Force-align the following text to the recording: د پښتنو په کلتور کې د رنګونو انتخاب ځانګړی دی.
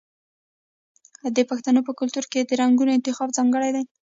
د 1.35 1.37
پښتنو 1.49 1.79
په 1.87 1.91
کلتور 1.99 2.25
کې 2.31 2.39
د 2.43 2.51
رنګونو 2.61 2.91
انتخاب 2.97 3.29
ځانګړی 3.37 3.69
دی. 3.75 3.83